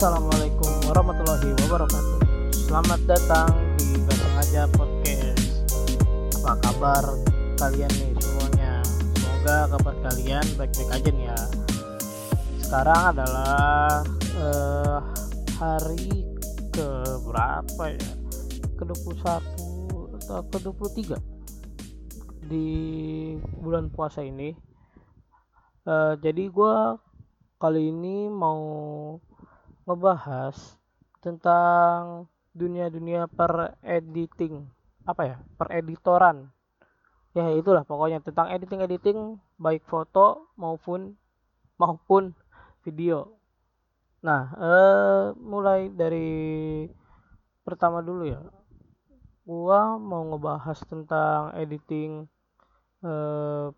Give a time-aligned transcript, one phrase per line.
[0.00, 2.18] Assalamualaikum warahmatullahi wabarakatuh.
[2.56, 5.76] Selamat datang di Batang Aja Podcast.
[6.40, 7.04] Apa kabar
[7.60, 8.80] kalian nih semuanya?
[9.20, 11.40] Semoga kabar kalian baik-baik aja nih ya.
[12.64, 14.98] Sekarang adalah eh,
[15.60, 16.24] hari
[16.72, 16.88] ke
[17.28, 18.10] berapa ya?
[18.80, 20.58] Ke 21 atau ke
[21.12, 22.68] 23 di
[23.60, 24.56] bulan puasa ini.
[25.84, 26.76] Uh, jadi gue
[27.60, 28.64] kali ini mau
[29.84, 30.56] ngebahas
[31.20, 32.26] tentang
[32.56, 34.66] dunia-dunia per editing
[35.06, 35.36] apa ya?
[35.56, 36.50] Per editoran
[37.30, 39.18] ya itulah pokoknya tentang editing editing
[39.54, 41.14] baik foto maupun
[41.78, 42.34] maupun
[42.82, 43.38] video.
[44.26, 46.84] Nah eh, mulai dari
[47.62, 48.42] pertama dulu ya.
[49.46, 52.26] Gua mau ngebahas tentang editing
[53.06, 53.68] eh,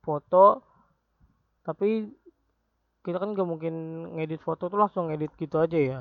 [0.00, 0.46] foto
[1.60, 2.08] tapi
[3.00, 3.74] kita kan gak mungkin
[4.16, 6.00] ngedit foto tuh langsung ngedit gitu aja ya.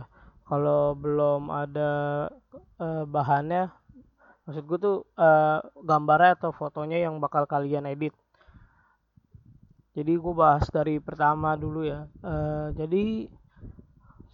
[0.50, 1.92] Kalau belum ada
[2.82, 3.70] eh, bahannya
[4.48, 8.12] maksud gue tuh eh, gambarnya atau fotonya yang bakal kalian edit.
[9.94, 12.10] Jadi gue bahas dari pertama dulu ya.
[12.26, 13.30] Eh, jadi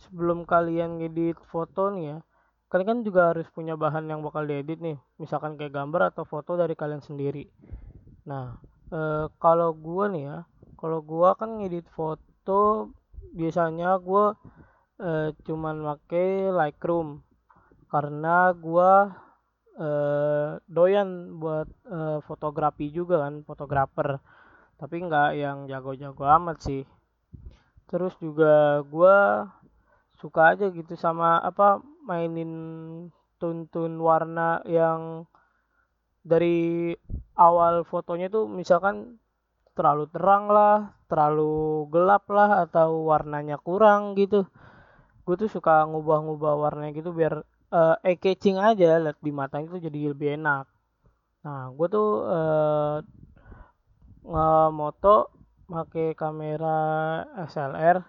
[0.05, 2.19] sebelum kalian ngedit foto nih ya
[2.75, 4.99] kalian kan juga harus punya bahan yang bakal diedit nih.
[5.15, 7.47] Misalkan kayak gambar atau foto dari kalian sendiri.
[8.27, 8.59] Nah
[8.91, 10.37] e, kalau gua nih ya
[10.75, 12.34] kalau gua kan ngedit foto
[13.35, 14.37] biasanya gua
[15.01, 17.19] e, cuman pakai Lightroom
[17.91, 19.11] karena gua
[19.75, 19.89] e,
[20.69, 24.21] doyan buat e, fotografi juga kan fotografer.
[24.75, 26.83] Tapi nggak yang jago-jago amat sih.
[27.89, 29.47] Terus juga gua
[30.19, 32.51] suka aja gitu sama apa mainin
[33.37, 35.27] tuntun warna yang
[36.25, 36.95] dari
[37.37, 39.21] awal fotonya tuh misalkan
[39.75, 44.47] terlalu terang lah, terlalu gelap lah atau warnanya kurang gitu.
[45.27, 47.43] Gue tuh suka ngubah-ngubah warnanya gitu biar
[47.75, 50.65] uh, eye catching aja lihat di mata itu jadi lebih enak.
[51.45, 52.97] Nah, gue tuh uh,
[54.25, 55.29] nge-moto
[55.65, 56.77] pakai kamera
[57.45, 58.01] SLR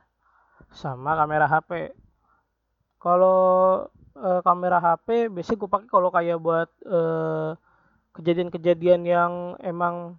[0.72, 1.92] sama kamera HP
[3.00, 3.40] kalau
[4.16, 6.68] uh, kamera HP biasanya gue pakai kalau kayak buat
[8.16, 10.16] kejadian kejadian-kejadian yang emang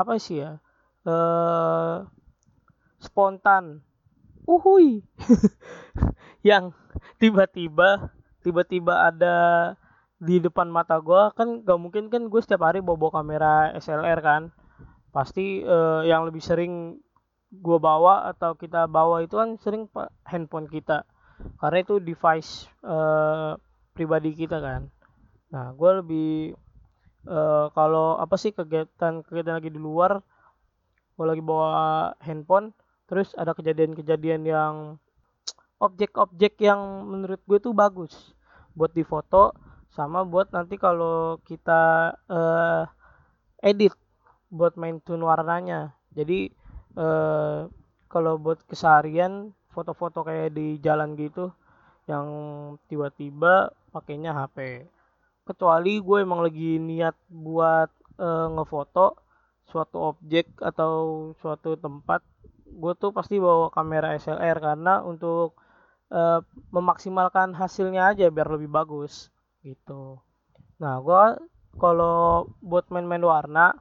[0.00, 0.56] apa sih ya?
[1.04, 2.08] Uh,
[2.96, 3.84] spontan.
[4.48, 5.04] Uhui
[6.48, 6.72] yang
[7.20, 8.10] tiba-tiba
[8.40, 9.36] tiba-tiba ada
[10.16, 14.18] di depan mata gue kan gak mungkin kan gue setiap hari bawa, bawa kamera SLR
[14.24, 14.42] kan.
[15.12, 16.96] Pasti uh, yang lebih sering
[17.50, 19.86] gue bawa atau kita bawa itu kan sering
[20.24, 21.04] handphone kita.
[21.60, 23.56] Karena itu device uh,
[23.92, 24.88] pribadi kita kan.
[25.52, 26.56] Nah gue lebih
[27.26, 30.22] uh, kalau apa sih kegiatan kegiatan lagi di luar?
[31.16, 32.72] Gue lagi bawa handphone
[33.10, 34.74] terus ada kejadian-kejadian yang
[35.82, 38.36] objek-objek yang menurut gue tuh bagus
[38.78, 39.50] buat difoto
[39.90, 42.86] sama buat nanti kalau kita uh,
[43.60, 43.92] edit
[44.48, 45.92] buat main tune warnanya.
[46.14, 46.50] Jadi
[46.94, 47.66] uh,
[48.06, 51.50] kalau buat keseharian foto-foto kayak di jalan gitu
[52.10, 52.26] yang
[52.90, 54.86] tiba-tiba pakainya HP
[55.50, 57.90] kecuali gue emang lagi niat buat
[58.22, 59.18] uh, ngefoto
[59.66, 62.22] suatu objek atau suatu tempat
[62.70, 65.58] gue tuh pasti bawa kamera SLR karena untuk
[66.14, 66.38] uh,
[66.70, 69.34] memaksimalkan hasilnya aja biar lebih bagus
[69.66, 70.22] gitu.
[70.78, 71.24] Nah gue
[71.82, 73.74] kalau buat main-main warna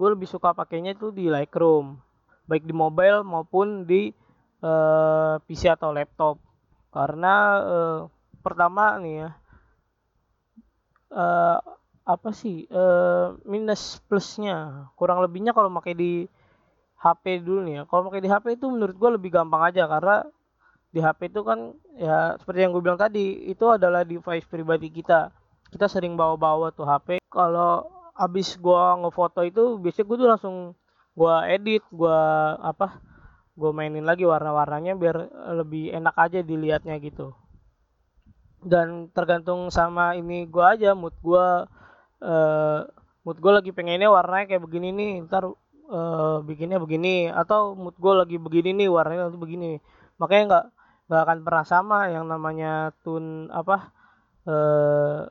[0.00, 2.00] gue lebih suka pakainya itu di Lightroom
[2.48, 4.10] baik di mobile maupun di
[4.64, 6.42] uh, eh, PC atau laptop.
[6.90, 7.98] Karena uh,
[8.42, 9.30] pertama nih ya
[11.14, 11.58] uh,
[12.06, 14.90] apa sih uh, minus plusnya.
[14.98, 16.12] Kurang lebihnya kalau pakai di
[17.00, 17.82] HP dulu nih ya.
[17.86, 20.26] Kalau pakai di HP itu menurut gue lebih gampang aja karena
[20.90, 25.30] di HP itu kan ya seperti yang gue bilang tadi itu adalah device pribadi kita.
[25.70, 27.86] Kita sering bawa-bawa tuh HP kalau
[28.18, 30.56] abis gue ngefoto itu biasanya gue tuh langsung
[31.14, 32.20] gue edit gue
[32.60, 33.00] apa
[33.56, 35.16] gue mainin lagi warna-warnanya biar
[35.56, 37.32] lebih enak aja dilihatnya gitu
[38.60, 41.46] dan tergantung sama ini gue aja mood gue
[42.24, 42.80] uh,
[43.24, 45.48] mood gue lagi pengennya warnanya kayak begini nih ntar
[45.90, 49.70] uh, bikinnya begini atau mood gue lagi begini nih warnanya nanti begini.
[50.22, 50.64] Makanya nggak
[51.10, 53.90] nggak akan pernah sama yang namanya tune apa
[54.46, 55.26] uh,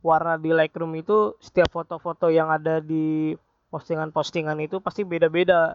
[0.00, 3.34] warna di Lightroom itu setiap foto-foto yang ada di
[3.74, 5.74] postingan-postingan itu pasti beda-beda.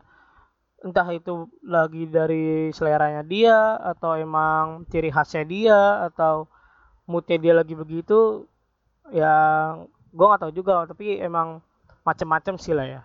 [0.81, 6.50] Entah itu lagi dari seleranya dia atau emang ciri khasnya dia atau
[7.09, 8.45] moodnya dia lagi begitu
[9.13, 9.33] ya
[10.12, 11.63] gue nggak tahu juga tapi emang
[12.06, 13.01] macam-macam sih lah ya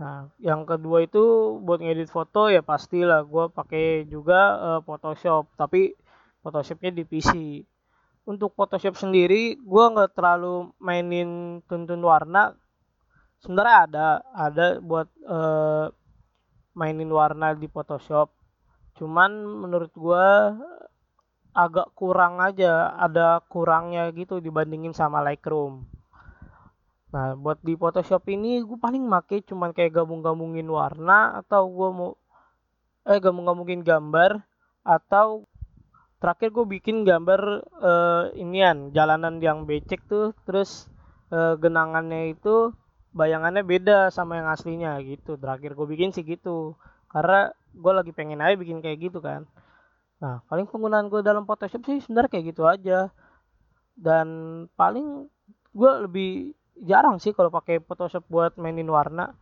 [0.00, 1.20] Nah, yang kedua itu
[1.60, 5.92] buat ngedit foto ya pastilah gue pakai juga uh, Photoshop, tapi
[6.40, 7.60] Photoshopnya di PC.
[8.24, 12.56] Untuk Photoshop sendiri, gue nggak terlalu mainin tuntun warna.
[13.44, 15.92] Sebenarnya ada, ada buat uh,
[16.72, 18.32] mainin warna di Photoshop.
[18.96, 20.28] Cuman menurut gue
[21.50, 25.86] agak kurang aja, ada kurangnya gitu dibandingin sama Lightroom.
[27.10, 32.10] Nah, buat di Photoshop ini gue paling make cuman kayak gabung-gabungin warna atau gue mau
[33.02, 34.46] eh gabung-gabungin gambar
[34.86, 35.42] atau
[36.22, 40.86] terakhir gue bikin gambar uh, inian jalanan yang becek tuh terus
[41.34, 42.70] uh, genangannya itu
[43.10, 45.34] bayangannya beda sama yang aslinya gitu.
[45.34, 46.78] Terakhir gue bikin sih gitu.
[47.10, 49.50] Karena gue lagi pengen aja bikin kayak gitu kan
[50.20, 53.08] nah paling penggunaan gue dalam Photoshop sih sebenarnya kayak gitu aja.
[53.96, 54.28] Dan
[54.76, 55.28] paling
[55.72, 56.30] gue lebih
[56.80, 59.32] jarang sih kalau pakai Photoshop buat mainin warna.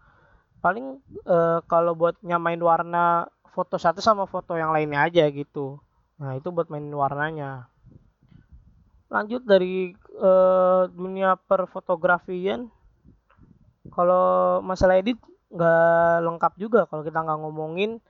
[0.59, 5.83] Paling uh, kalau buat nyamain warna foto satu sama foto yang lainnya aja gitu.
[6.19, 7.71] Nah itu buat mainin warnanya.
[9.11, 12.71] Lanjut dari uh, dunia perfotografian.
[13.89, 18.05] Kalau masalah edit nggak lengkap juga kalau kita nggak ngomongin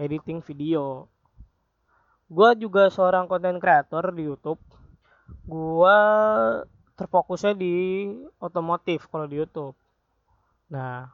[0.00, 1.04] editing video
[2.28, 4.60] gue juga seorang konten creator di YouTube
[5.48, 5.98] gue
[6.98, 8.04] terfokusnya di
[8.42, 9.76] otomotif kalau di YouTube.
[10.74, 11.08] Nah,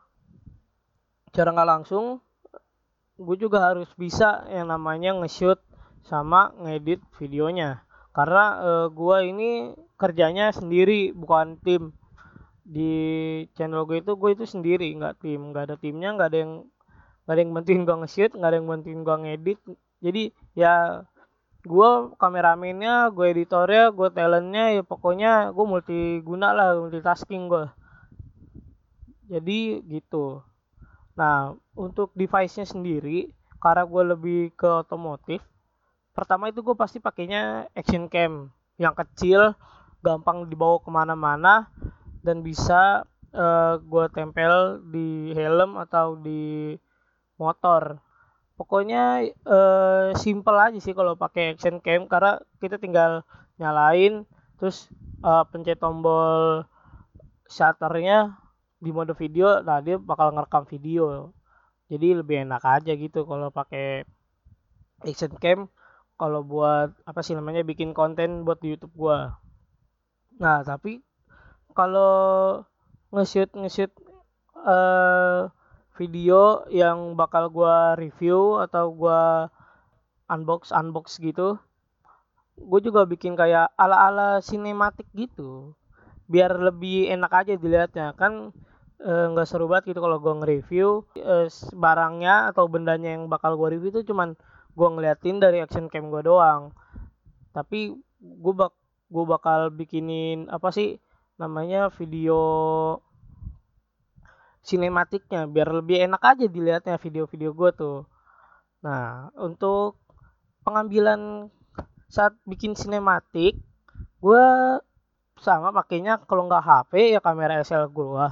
[1.31, 2.25] cara nggak langsung,
[3.21, 5.61] gue juga harus bisa yang namanya nge-shoot
[6.03, 7.85] sama ngedit videonya.
[8.17, 9.51] Karena e, gue ini
[10.01, 11.93] kerjanya sendiri, bukan tim.
[12.65, 12.95] Di
[13.53, 16.53] channel gue itu gue itu sendiri, nggak tim, nggak ada timnya, nggak ada yang
[17.25, 19.61] nggak ada yang bantuin gue nge-shoot, nggak ada yang bantuin gue ngedit.
[20.05, 21.01] Jadi ya
[21.65, 21.91] gue
[22.21, 27.65] kameramennya gue editornya gue talentnya ya pokoknya gue multiguna lah multitasking gue
[29.33, 30.45] jadi gitu.
[31.17, 33.33] Nah untuk device nya sendiri
[33.65, 35.41] karena gue lebih ke otomotif
[36.13, 38.53] pertama itu gue pasti pakainya action cam.
[38.77, 39.41] Yang kecil
[40.05, 41.73] gampang dibawa ke mana-mana
[42.21, 46.77] dan bisa uh, eh, gue tempel di helm atau di
[47.41, 47.99] motor
[48.55, 53.27] pokoknya uh, simple aja sih kalau pakai action cam karena kita tinggal
[53.59, 54.27] nyalain
[54.59, 54.91] terus
[55.27, 56.63] uh, pencet tombol
[57.51, 58.39] shutternya
[58.79, 61.35] di mode video nah dia bakal ngerekam video.
[61.91, 64.09] Jadi lebih enak aja gitu kalau pakai
[65.05, 65.59] action cam
[66.15, 69.37] kalau buat apa sih namanya bikin konten buat di YouTube gua.
[70.39, 71.03] Nah tapi
[71.75, 72.63] kalau
[73.11, 73.91] nge-shoot nge-shoot
[74.63, 75.51] uh,
[75.95, 79.49] video yang bakal gua review atau gua
[80.31, 81.59] unbox unbox gitu
[82.55, 85.75] gue juga bikin kayak ala-ala sinematik gitu
[86.31, 88.15] biar lebih enak aja dilihatnya.
[88.17, 88.55] Kan
[89.03, 93.59] eh, nggak e, seru banget gitu kalau gue nge-review e, barangnya atau bendanya yang bakal
[93.59, 94.39] gue review itu cuman
[94.75, 96.73] gue ngeliatin dari action cam gue doang.
[97.53, 97.93] Tapi
[98.23, 98.73] gue bak
[99.13, 100.97] gue bakal bikinin apa sih
[101.37, 102.41] namanya video
[104.65, 107.99] sinematiknya biar lebih enak aja dilihatnya video-video gue tuh.
[108.81, 110.01] Nah untuk
[110.65, 111.53] pengambilan
[112.09, 113.61] saat bikin sinematik
[114.25, 114.45] gue
[115.37, 118.27] sama pakainya kalau nggak HP ya kamera SL gue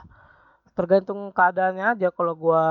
[0.72, 2.64] tergantung keadaannya aja kalau gue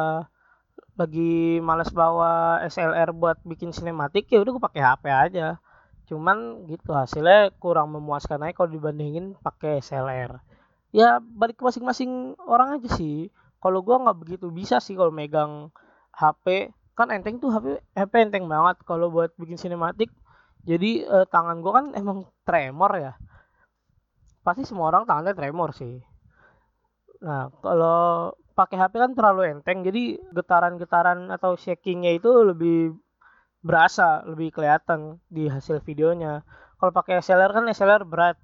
[0.97, 5.47] lagi males bawa SLR buat bikin sinematik ya udah gue pakai HP aja.
[6.09, 10.41] Cuman gitu hasilnya kurang memuaskan aja kalau dibandingin pakai SLR
[10.91, 15.69] ya balik ke masing-masing orang aja sih kalau gue nggak begitu bisa sih kalau megang
[16.17, 18.81] HP kan enteng tuh HP HP enteng banget.
[18.83, 20.09] Kalau buat bikin sinematik
[20.65, 23.13] jadi eh, tangan gue kan emang tremor ya.
[24.41, 26.01] Pasti semua orang tangannya tremor sih.
[27.21, 32.97] Nah kalau pakai HP kan terlalu enteng jadi getaran-getaran atau shakingnya itu lebih
[33.61, 36.41] berasa lebih kelihatan di hasil videonya.
[36.81, 38.41] Kalau pakai SLR kan SLR berat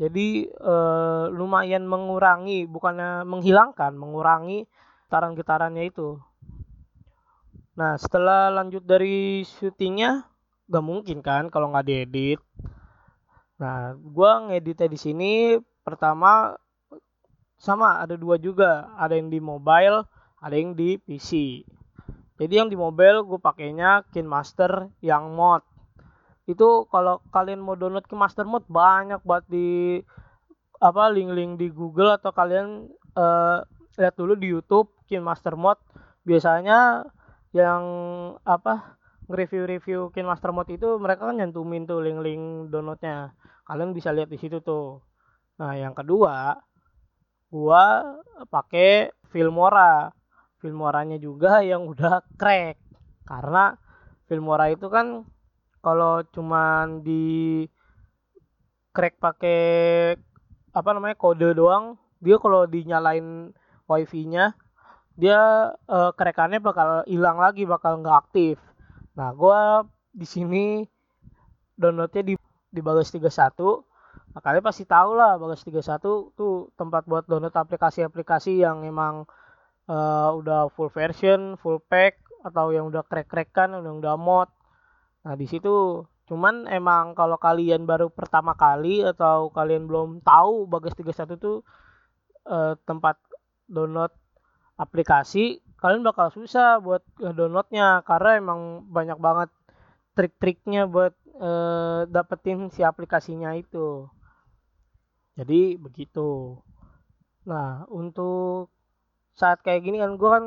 [0.00, 4.64] jadi uh, lumayan mengurangi bukannya menghilangkan mengurangi
[5.06, 6.16] getaran-getarannya itu.
[7.76, 10.24] Nah setelah lanjut dari syutingnya
[10.72, 12.40] gak mungkin kan kalau nggak diedit.
[13.60, 15.32] Nah gue ngeditnya di sini
[15.84, 16.56] pertama
[17.60, 18.88] sama ada dua juga.
[18.96, 20.08] Ada yang di mobile
[20.40, 21.60] ada yang di PC
[22.40, 25.60] jadi yang di mobile gue pakainya KineMaster yang mod
[26.52, 30.00] itu kalau kalian mau download ke master mode banyak buat di
[30.80, 33.60] apa link-link di Google atau kalian uh,
[34.00, 35.84] lihat dulu di YouTube Kin Master Mode.
[36.24, 37.04] Biasanya
[37.52, 37.84] yang
[38.48, 38.96] apa
[39.28, 43.36] nge-review-review Kin Master Mode itu mereka kan nyantumin tuh link-link downloadnya.
[43.68, 45.04] Kalian bisa lihat di situ tuh.
[45.60, 46.56] Nah yang kedua
[47.52, 48.16] gua
[48.48, 50.08] pakai Filmora.
[50.60, 52.80] Filmoranya juga yang udah crack.
[53.28, 53.76] Karena
[54.24, 55.28] Filmora itu kan
[55.80, 57.64] kalau cuman di
[58.92, 59.60] crack pakai
[60.70, 63.50] apa namanya kode doang dia kalau dinyalain
[63.88, 64.54] wifi-nya
[65.18, 68.56] dia uh, kerekannya bakal hilang lagi bakal nggak aktif.
[69.16, 69.60] Nah gue
[70.16, 70.64] di sini
[71.76, 72.34] downloadnya di
[72.70, 73.30] di Bagas 31
[74.30, 79.26] nah kalian pasti tahu lah Bagas 31 tuh tempat buat download aplikasi-aplikasi yang emang
[79.90, 84.46] uh, udah full version full pack atau yang udah crack-crackan udah udah mod
[85.20, 90.94] nah di situ cuman emang kalau kalian baru pertama kali atau kalian belum tahu Bagas
[90.94, 91.66] 31 tuh
[92.46, 93.18] uh, tempat
[93.66, 94.14] download
[94.78, 99.50] aplikasi kalian bakal susah buat downloadnya karena emang banyak banget
[100.12, 104.04] trik-triknya buat uh, dapetin si aplikasinya itu.
[105.40, 106.60] Jadi begitu.
[107.48, 108.68] Nah untuk
[109.32, 110.44] saat kayak gini kan gue kan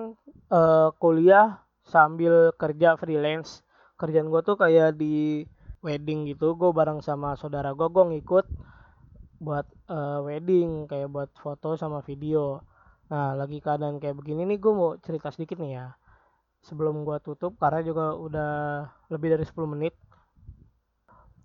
[0.53, 3.62] uh, kuliah sambil kerja freelance
[4.03, 5.47] kerjaan gue tuh kayak di
[5.79, 6.59] wedding gitu.
[6.59, 8.45] Gue bareng sama saudara gue gue ngikut
[9.39, 12.59] buat uh, wedding kayak buat foto sama video.
[13.07, 15.87] Nah lagi keadaan kayak begini nih gue mau cerita sedikit nih ya.
[16.67, 18.51] Sebelum gue tutup karena juga udah
[19.07, 19.95] lebih dari 10 menit.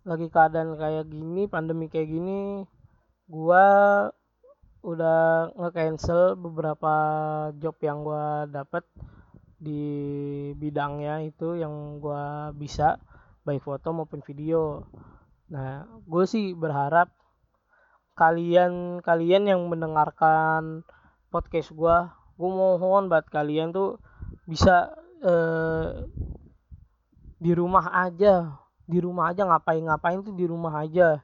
[0.03, 2.67] Lagi keadaan kayak gini pandemi kayak gini
[3.29, 3.67] gue
[4.79, 6.95] udah nge-cancel beberapa
[7.61, 8.25] job yang gue
[8.55, 8.87] dapet
[9.59, 9.83] di
[10.55, 13.03] bidangnya itu yang gue bisa
[13.43, 14.87] baik foto maupun video.
[15.51, 17.11] Nah gue sih berharap
[18.15, 20.83] kalian kalian yang mendengarkan
[21.31, 21.97] podcast gue
[22.39, 23.99] gue mohon buat kalian tuh
[24.47, 24.95] bisa
[25.27, 26.07] eh,
[27.43, 28.55] di rumah aja.
[28.89, 31.19] Di rumah aja ngapain ngapain tuh di rumah aja.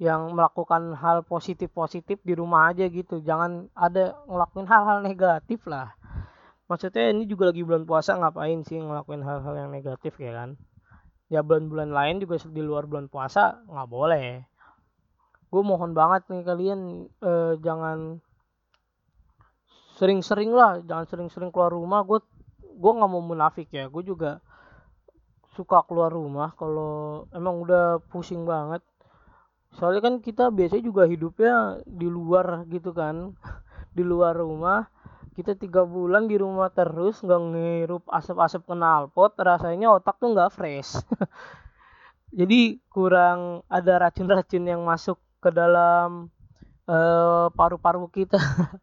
[0.00, 3.20] Yang melakukan hal positif positif di rumah aja gitu.
[3.20, 5.92] Jangan ada ngelakuin hal-hal negatif lah
[6.66, 10.58] maksudnya ini juga lagi bulan puasa ngapain sih ngelakuin hal-hal yang negatif ya kan?
[11.30, 14.42] Ya bulan-bulan lain juga di luar bulan puasa nggak boleh.
[15.50, 16.80] Gue mohon banget nih kalian
[17.22, 18.18] eh, jangan
[19.96, 22.02] sering-sering lah jangan sering-sering keluar rumah.
[22.02, 22.22] Gue
[22.60, 23.86] gue nggak mau munafik ya.
[23.86, 24.42] Gue juga
[25.54, 28.82] suka keluar rumah kalau emang udah pusing banget.
[29.78, 33.34] Soalnya kan kita biasanya juga hidupnya di luar gitu kan.
[33.96, 34.92] Di luar rumah
[35.36, 40.96] kita tiga bulan di rumah terus nggak ngirup asap-asap knalpot rasanya otak tuh nggak fresh.
[42.38, 46.32] Jadi kurang ada racun-racun yang masuk ke dalam
[46.88, 48.40] uh, paru-paru kita.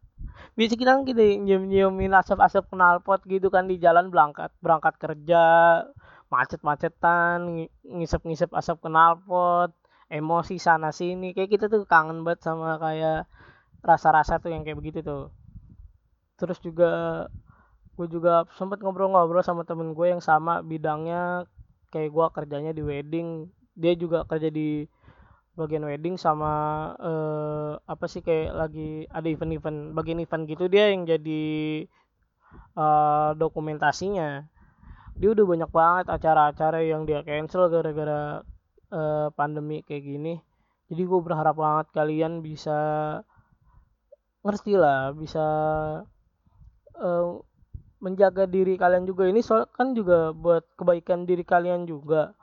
[0.58, 5.46] Biasa kita kan kita nyium-nyiumin asap-asap knalpot gitu kan di jalan berangkat berangkat kerja
[6.30, 9.74] macet-macetan ngisep-ngisep asap knalpot
[10.14, 13.26] emosi sana sini kayak kita tuh kangen banget sama kayak
[13.82, 15.34] rasa-rasa tuh yang kayak begitu tuh
[16.44, 16.92] terus juga
[17.96, 21.48] gue juga sempat ngobrol-ngobrol sama temen gue yang sama bidangnya
[21.88, 23.48] kayak gue kerjanya di wedding.
[23.80, 24.84] Dia juga kerja di
[25.56, 26.52] bagian wedding sama
[27.00, 31.46] eh, apa sih kayak lagi ada event-event bagian event gitu dia yang jadi
[32.76, 34.44] eh, dokumentasinya.
[35.16, 38.44] Dia udah banyak banget acara-acara yang dia cancel gara-gara
[38.92, 40.34] eh, pandemi kayak gini.
[40.92, 42.80] Jadi gue berharap banget kalian bisa
[44.44, 45.46] ngerti lah bisa
[47.00, 47.40] uh,
[48.04, 49.24] menjaga diri kalian juga.
[49.32, 52.36] Ini soal kan juga buat kebaikan diri kalian juga.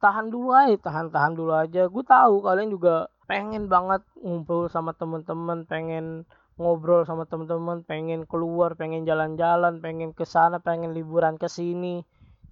[0.00, 1.90] Tahan dulu aja tahan tahan dulu aja.
[1.90, 6.24] Gue tahu kalian juga pengen banget ngumpul sama temen-temen pengen
[6.60, 12.06] ngobrol sama temen-temen pengen keluar pengen jalan-jalan pengen ke sana pengen liburan ke sini.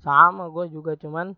[0.05, 1.33] Sama gue juga cuman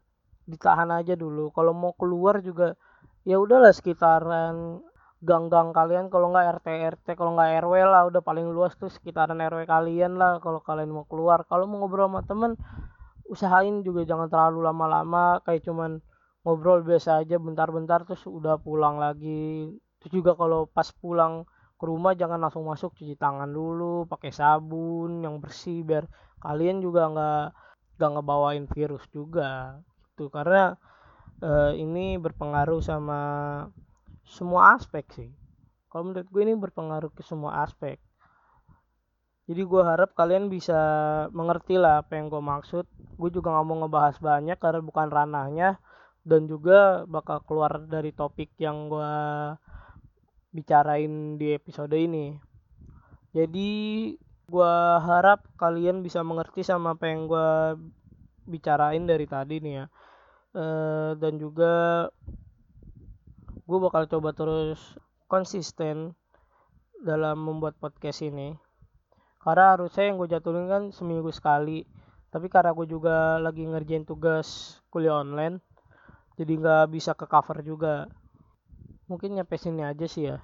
[0.51, 1.55] ditahan aja dulu.
[1.55, 2.75] Kalau mau keluar juga
[3.23, 4.83] ya udahlah sekitaran
[5.21, 9.37] gang-gang kalian kalau nggak RT RT kalau nggak RW lah udah paling luas tuh sekitaran
[9.37, 11.45] RW kalian lah kalau kalian mau keluar.
[11.45, 12.57] Kalau mau ngobrol sama temen
[13.29, 16.01] usahain juga jangan terlalu lama-lama kayak cuman
[16.43, 19.69] ngobrol biasa aja bentar-bentar terus udah pulang lagi.
[20.01, 21.45] Terus juga kalau pas pulang
[21.77, 26.09] ke rumah jangan langsung masuk cuci tangan dulu pakai sabun yang bersih biar
[26.41, 27.47] kalian juga nggak
[28.01, 29.77] nggak ngebawain virus juga
[30.17, 30.33] gitu.
[30.33, 30.73] Karena
[31.45, 33.21] uh, ini berpengaruh sama
[34.31, 35.31] semua aspek sih.
[35.91, 37.99] Kalau menurut gue ini berpengaruh ke semua aspek.
[39.51, 40.79] Jadi gue harap kalian bisa
[41.35, 42.87] mengerti lah apa yang gue maksud.
[43.19, 45.83] Gue juga nggak mau ngebahas banyak karena bukan ranahnya.
[46.23, 49.15] Dan juga bakal keluar dari topik yang gue
[50.55, 52.39] bicarain di episode ini.
[53.35, 53.71] Jadi
[54.51, 57.51] gue harap kalian bisa mengerti sama apa yang gue
[58.47, 59.87] bicarain dari tadi nih ya.
[60.51, 60.65] E,
[61.19, 62.07] dan juga
[63.71, 64.99] gue bakal coba terus
[65.31, 66.19] konsisten
[67.07, 68.59] dalam membuat podcast ini.
[69.39, 71.87] Karena harusnya yang gue jadulin kan seminggu sekali.
[72.35, 75.63] Tapi karena gue juga lagi ngerjain tugas kuliah online
[76.41, 78.09] jadi nggak bisa ke cover juga.
[79.13, 80.41] Mungkin nyampe sini aja sih ya.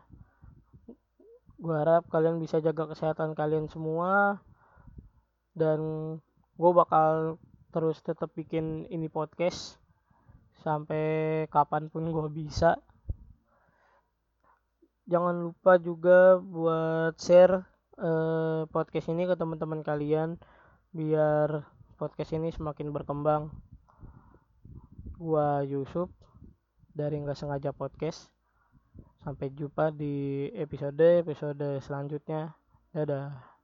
[1.57, 4.45] Gue harap kalian bisa jaga kesehatan kalian semua.
[5.57, 5.81] Dan
[6.61, 7.41] gue bakal
[7.73, 9.81] terus tetap bikin ini podcast
[10.61, 12.77] sampai kapan pun gue bisa
[15.07, 17.63] jangan lupa juga buat share
[17.99, 20.37] eh, podcast ini ke teman-teman kalian
[20.91, 21.63] biar
[21.97, 23.49] podcast ini semakin berkembang.
[25.17, 26.13] Gua Yusuf
[26.93, 28.29] dari nggak sengaja podcast.
[29.25, 32.55] Sampai jumpa di episode episode selanjutnya.
[32.95, 33.56] Dadah